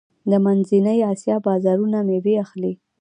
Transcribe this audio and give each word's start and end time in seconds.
د 0.29 0.31
منځنۍ 0.45 0.99
اسیا 1.11 1.35
بازارونه 1.45 1.99
میوې 2.07 2.35
اخلي. 2.45 2.73